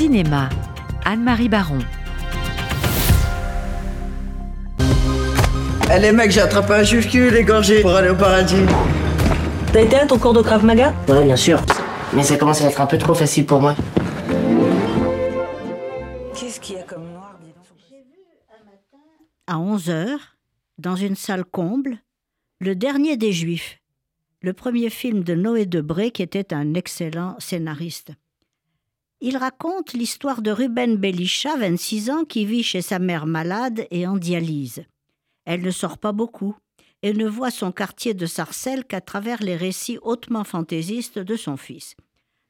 Cinéma, 0.00 0.48
Anne-Marie 1.04 1.50
Baron. 1.50 1.80
Allez 5.90 6.10
mec, 6.12 6.30
j'ai 6.30 6.40
attrapé 6.40 6.72
un 6.72 6.82
juif 6.84 7.10
cul 7.10 7.36
égorgé 7.36 7.82
pour 7.82 7.94
aller 7.94 8.08
au 8.08 8.14
paradis. 8.14 8.64
T'as 9.74 9.82
été 9.82 9.96
à 9.96 10.06
ton 10.06 10.18
cours 10.18 10.32
de 10.32 10.40
Krav 10.40 10.64
Maga? 10.64 10.94
Ouais, 11.06 11.22
bien 11.22 11.36
sûr. 11.36 11.60
Mais 12.14 12.22
ça 12.22 12.38
commence 12.38 12.62
à 12.62 12.70
être 12.70 12.80
un 12.80 12.86
peu 12.86 12.96
trop 12.96 13.12
facile 13.12 13.44
pour 13.44 13.60
moi. 13.60 13.76
Qu'est-ce 16.34 16.60
qu'il 16.60 16.76
y 16.76 16.78
a 16.78 16.82
comme 16.84 17.04
noir, 17.04 17.38
à 19.46 19.58
11 19.58 19.90
heures, 19.90 20.38
dans 20.78 20.96
une 20.96 21.14
salle 21.14 21.44
comble, 21.44 21.98
Le 22.58 22.74
dernier 22.74 23.18
des 23.18 23.32
Juifs, 23.32 23.80
le 24.40 24.54
premier 24.54 24.88
film 24.88 25.24
de 25.24 25.34
Noé 25.34 25.66
Debré 25.66 26.10
qui 26.10 26.22
était 26.22 26.54
un 26.54 26.72
excellent 26.72 27.36
scénariste. 27.38 28.12
Il 29.22 29.36
raconte 29.36 29.92
l'histoire 29.92 30.40
de 30.40 30.50
Ruben 30.50 30.96
Belisha, 30.96 31.56
26 31.56 32.10
ans, 32.10 32.24
qui 32.24 32.46
vit 32.46 32.62
chez 32.62 32.80
sa 32.80 32.98
mère 32.98 33.26
malade 33.26 33.86
et 33.90 34.06
en 34.06 34.16
dialyse. 34.16 34.84
Elle 35.44 35.60
ne 35.60 35.70
sort 35.70 35.98
pas 35.98 36.12
beaucoup 36.12 36.56
et 37.02 37.12
ne 37.12 37.26
voit 37.26 37.50
son 37.50 37.70
quartier 37.70 38.14
de 38.14 38.24
Sarcelles 38.24 38.84
qu'à 38.84 39.00
travers 39.00 39.42
les 39.42 39.56
récits 39.56 39.98
hautement 40.02 40.44
fantaisistes 40.44 41.18
de 41.18 41.36
son 41.36 41.56
fils. 41.56 41.96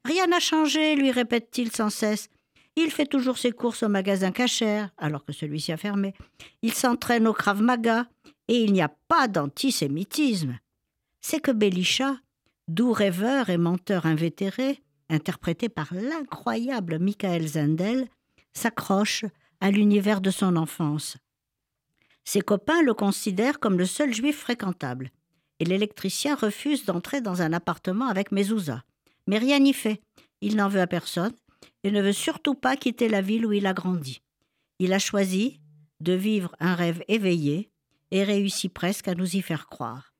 Rien 0.05 0.27
n'a 0.27 0.39
changé, 0.39 0.95
lui 0.95 1.11
répète-t-il 1.11 1.71
sans 1.71 1.89
cesse. 1.89 2.29
Il 2.77 2.89
fait 2.89 3.05
toujours 3.05 3.37
ses 3.37 3.51
courses 3.51 3.83
au 3.83 3.89
magasin 3.89 4.31
cachère, 4.31 4.91
alors 4.97 5.25
que 5.25 5.33
celui-ci 5.33 5.73
a 5.73 5.77
fermé. 5.77 6.13
Il 6.61 6.73
s'entraîne 6.73 7.27
au 7.27 7.33
Krav 7.33 7.61
Maga, 7.61 8.07
et 8.47 8.63
il 8.63 8.71
n'y 8.71 8.81
a 8.81 8.93
pas 9.07 9.27
d'antisémitisme. 9.27 10.57
C'est 11.19 11.41
que 11.41 11.51
Belisha, 11.51 12.17
doux 12.67 12.93
rêveur 12.93 13.49
et 13.49 13.57
menteur 13.57 14.05
invétéré, 14.05 14.81
interprété 15.11 15.69
par 15.69 15.93
l'incroyable 15.93 16.99
Michael 16.99 17.47
Zendel, 17.47 18.07
s'accroche 18.53 19.25
à 19.59 19.71
l'univers 19.71 20.21
de 20.21 20.31
son 20.31 20.55
enfance. 20.55 21.17
Ses 22.23 22.41
copains 22.41 22.81
le 22.81 22.93
considèrent 22.93 23.59
comme 23.59 23.77
le 23.77 23.85
seul 23.85 24.13
juif 24.13 24.37
fréquentable, 24.37 25.11
et 25.59 25.65
l'électricien 25.65 26.35
refuse 26.35 26.85
d'entrer 26.85 27.21
dans 27.21 27.41
un 27.41 27.53
appartement 27.53 28.07
avec 28.07 28.31
Mezouza. 28.31 28.83
Mais 29.27 29.37
rien 29.37 29.59
n'y 29.59 29.73
fait. 29.73 30.01
Il 30.41 30.55
n'en 30.55 30.69
veut 30.69 30.81
à 30.81 30.87
personne 30.87 31.33
et 31.83 31.91
ne 31.91 32.01
veut 32.01 32.13
surtout 32.13 32.55
pas 32.55 32.75
quitter 32.75 33.07
la 33.07 33.21
ville 33.21 33.45
où 33.45 33.53
il 33.53 33.67
a 33.67 33.73
grandi. 33.73 34.21
Il 34.79 34.93
a 34.93 34.99
choisi 34.99 35.59
de 35.99 36.13
vivre 36.13 36.55
un 36.59 36.73
rêve 36.73 37.03
éveillé 37.07 37.69
et 38.09 38.23
réussit 38.23 38.73
presque 38.73 39.07
à 39.07 39.15
nous 39.15 39.35
y 39.35 39.41
faire 39.41 39.67
croire. 39.67 40.13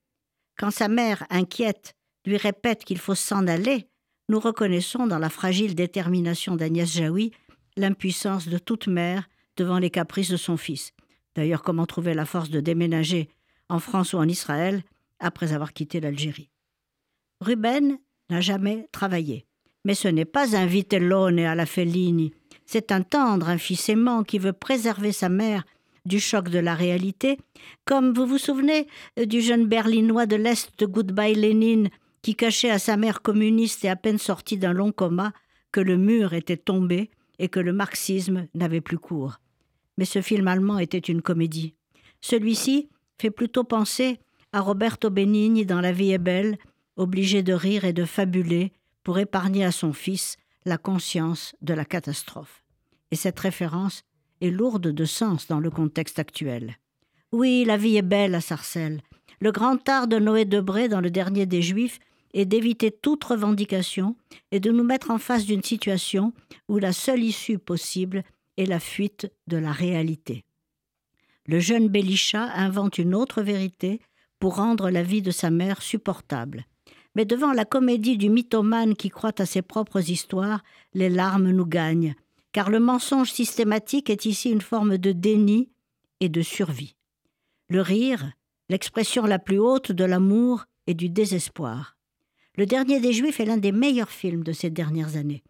Quand 0.58 0.72
sa 0.72 0.88
mère, 0.88 1.26
inquiète, 1.30 1.95
lui 2.26 2.38
répète 2.38 2.86
qu'il 2.86 3.00
faut 3.00 3.16
s'en 3.16 3.48
aller, 3.48 3.89
nous 4.32 4.40
reconnaissons 4.40 5.08
dans 5.08 5.20
la 5.20 5.30
fragile 5.30 5.76
détermination 5.76 6.56
d'Agnès 6.56 6.90
Jaoui 6.90 7.34
l'impuissance 7.76 8.48
de 8.48 8.58
toute 8.58 8.88
mère 8.88 9.28
devant 9.58 9.78
les 9.78 9.90
caprices 9.90 10.32
de 10.32 10.38
son 10.38 10.56
fils. 10.56 10.94
D'ailleurs, 11.36 11.64
comment 11.64 11.86
trouver 11.86 12.14
la 12.14 12.26
force 12.26 12.50
de 12.50 12.62
déménager 12.62 13.28
en 13.68 13.80
France 13.80 14.14
ou 14.14 14.18
en 14.20 14.28
Israël 14.28 14.84
après 15.20 15.52
avoir 15.52 15.73
quitté 15.73 16.00
l'Algérie? 16.00 16.50
Ruben 17.42 17.98
n'a 18.30 18.40
jamais 18.40 18.88
travaillé. 18.94 19.46
Mais 19.84 19.96
ce 19.96 20.08
n'est 20.08 20.23
pas 20.23 20.56
un 20.56 20.66
vitellone 20.66 21.40
à 21.40 21.54
la 21.54 21.66
Fellini. 21.66 22.34
C'est 22.66 22.94
un 22.94 23.02
tendre, 23.02 23.50
un 23.50 23.58
fils 23.58 23.90
aimant 23.90 24.23
qui 24.23 24.40
veut 24.40 24.54
préserver 24.54 25.12
sa 25.12 25.28
mère 25.28 25.66
du 26.06 26.22
choc 26.22 26.48
de 26.48 26.60
la 26.60 26.73
réalité, 26.73 27.38
comme 27.84 28.14
vous 28.14 28.26
vous 28.26 28.38
souvenez 28.38 28.88
du 29.18 29.42
jeune 29.42 29.68
berlinois 29.68 30.26
de 30.26 30.38
l'Est 30.38 30.72
de 30.80 30.86
Goodbye 30.86 31.36
Lénine 31.36 31.90
qui 32.22 32.36
cachait 32.36 32.69
à 32.69 32.80
sa 32.80 32.97
mère 32.97 33.22
communiste 33.22 33.83
et 33.86 33.89
à 33.89 33.95
peine 33.95 34.17
sortie 34.17 34.58
d'un 34.58 34.73
long 34.73 34.91
coma 34.91 35.33
que 35.72 35.81
le 35.81 35.97
mur 35.97 36.33
était 36.33 36.58
tombé 36.58 37.09
et 37.39 37.50
que 37.50 37.59
le 37.59 37.73
marxisme 37.73 38.47
n'avait 38.53 38.81
plus 38.81 39.00
cours. 39.00 39.39
Mais 39.97 40.05
ce 40.05 40.22
film 40.22 40.47
allemand 40.47 40.80
était 40.80 40.99
une 40.99 41.22
comédie. 41.22 41.73
Celui-ci 42.22 42.89
fait 43.19 43.31
plutôt 43.31 43.64
penser 43.64 44.20
à 44.54 44.61
Roberto 44.61 45.10
Benigni 45.10 45.65
dans 45.65 45.81
La 45.81 45.92
vie 45.92 46.11
est 46.11 46.17
belle, 46.17 46.58
obligé 46.98 47.42
de 47.42 47.54
rire 47.54 47.86
et 47.86 47.93
de 47.93 48.05
fabuler 48.05 48.73
pour 49.04 49.17
épargner 49.17 49.65
à 49.65 49.71
son 49.71 49.93
fils 49.93 50.37
la 50.65 50.77
conscience 50.77 51.55
de 51.61 51.73
la 51.73 51.86
catastrophe. 51.86 52.64
Et 53.10 53.15
cette 53.15 53.39
référence 53.39 54.04
est 54.42 54.52
lourde 54.52 54.87
de 54.87 55.05
sens 55.05 55.48
dans 55.48 55.60
le 55.60 55.71
contexte 55.71 56.20
actuel. 56.20 56.77
Oui, 57.31 57.64
la 57.65 57.77
vie 57.77 57.98
est 57.98 58.04
belle 58.04 58.36
à 58.36 58.42
Sarcelles. 58.42 59.02
Le 59.39 59.52
grand 59.52 59.87
art 59.89 60.08
de 60.08 60.20
Noé 60.20 60.45
Debré 60.45 60.87
dans 60.89 61.02
le 61.02 61.10
dernier 61.10 61.45
des 61.45 61.61
Juifs 61.61 61.99
est 62.33 62.45
d'éviter 62.45 62.92
toute 62.92 63.23
revendication 63.23 64.15
et 64.52 64.59
de 64.59 64.71
nous 64.71 64.83
mettre 64.83 65.11
en 65.11 65.17
face 65.17 65.45
d'une 65.45 65.64
situation 65.64 66.33
où 66.67 66.77
la 66.77 66.93
seule 66.93 67.23
issue 67.23 67.58
possible 67.58 68.23
est 68.58 68.65
la 68.65 68.80
fuite 68.80 69.31
de 69.47 69.58
la 69.58 69.71
réalité. 69.71 70.45
Le 71.45 71.59
jeune 71.59 71.87
Belisha 71.87 72.43
invente 72.53 72.97
une 72.97 73.15
autre 73.15 73.42
vérité 73.42 73.99
pour 74.39 74.55
rendre 74.55 74.89
la 74.89 75.03
vie 75.03 75.21
de 75.21 75.31
sa 75.31 75.49
mère 75.49 75.81
supportable. 75.81 76.65
Mais 77.15 77.25
devant 77.25 77.52
la 77.52 77.65
comédie 77.65 78.17
du 78.17 78.30
mythomane 78.30 78.95
qui 78.95 79.09
croit 79.09 79.39
à 79.39 79.45
ses 79.45 79.61
propres 79.61 80.09
histoires, 80.09 80.63
les 80.93 81.09
larmes 81.09 81.52
nous 81.52 81.65
gagnent, 81.65 82.15
car 82.53 82.69
le 82.69 82.80
mensonge 82.80 83.31
systématique 83.31 84.09
est 84.09 84.25
ici 84.25 84.49
une 84.49 84.61
forme 84.61 84.98
de 84.98 85.11
déni 85.11 85.69
et 86.19 86.30
de 86.30 86.42
survie. 86.42 86.95
Le 87.69 87.81
rire, 87.81 88.31
l'expression 88.69 89.25
la 89.25 89.39
plus 89.39 89.59
haute 89.59 89.92
de 89.92 90.05
l'amour 90.05 90.65
et 90.87 90.93
du 90.93 91.09
désespoir. 91.09 91.98
Le 92.58 92.66
dernier 92.66 93.00
des 93.00 93.14
Juifs 93.14 93.39
est 93.39 93.45
l'un 93.45 93.58
des 93.58 93.72
meilleurs 93.72 94.12
films 94.12 94.44
de 94.44 94.52
ces 94.52 94.70
dernières 94.70 95.16
années. 95.16 95.44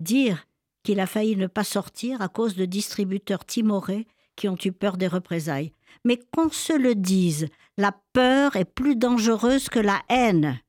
Dire 0.00 0.46
qu'il 0.82 1.00
a 1.00 1.06
failli 1.06 1.36
ne 1.36 1.46
pas 1.46 1.64
sortir 1.64 2.22
à 2.22 2.28
cause 2.28 2.54
de 2.54 2.64
distributeurs 2.64 3.44
timorés 3.44 4.06
qui 4.36 4.48
ont 4.48 4.56
eu 4.64 4.72
peur 4.72 4.96
des 4.96 5.08
représailles. 5.08 5.72
Mais 6.04 6.20
qu'on 6.32 6.50
se 6.50 6.76
le 6.76 6.94
dise, 6.94 7.48
la 7.76 7.92
peur 8.12 8.56
est 8.56 8.64
plus 8.64 8.96
dangereuse 8.96 9.68
que 9.68 9.78
la 9.78 10.02
haine. 10.08 10.60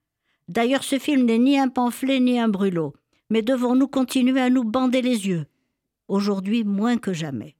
D'ailleurs, 0.47 0.83
ce 0.83 0.99
film 0.99 1.25
n'est 1.25 1.39
ni 1.39 1.59
un 1.59 1.69
pamphlet 1.69 2.19
ni 2.19 2.39
un 2.39 2.47
brûlot. 2.47 2.93
Mais 3.29 3.41
devons-nous 3.41 3.87
continuer 3.87 4.39
à 4.39 4.49
nous 4.49 4.63
bander 4.63 5.01
les 5.01 5.27
yeux? 5.27 5.45
Aujourd'hui, 6.07 6.63
moins 6.63 6.97
que 6.97 7.13
jamais. 7.13 7.55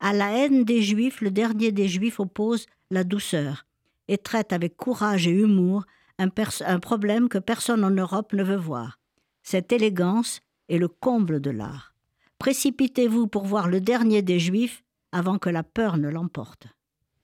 À 0.00 0.12
la 0.12 0.32
haine 0.32 0.64
des 0.64 0.82
Juifs, 0.82 1.20
le 1.20 1.30
dernier 1.30 1.72
des 1.72 1.88
Juifs 1.88 2.20
oppose 2.20 2.66
la 2.90 3.04
douceur 3.04 3.66
et 4.06 4.18
traite 4.18 4.52
avec 4.52 4.76
courage 4.76 5.26
et 5.26 5.32
humour 5.32 5.84
un, 6.18 6.78
problème 6.80 7.28
que 7.28 7.38
personne 7.38 7.84
en 7.84 7.90
Europe 7.90 8.32
ne 8.32 8.42
veut 8.42 8.56
voir. 8.56 8.98
Cette 9.42 9.72
élégance 9.72 10.40
est 10.68 10.78
le 10.78 10.88
comble 10.88 11.40
de 11.40 11.50
l'art. 11.50 11.94
Précipitez-vous 12.38 13.26
pour 13.26 13.44
voir 13.44 13.68
le 13.68 13.80
dernier 13.80 14.22
des 14.22 14.38
Juifs 14.38 14.84
avant 15.12 15.38
que 15.38 15.50
la 15.50 15.62
peur 15.62 15.96
ne 15.96 16.08
l'emporte. 16.08 16.66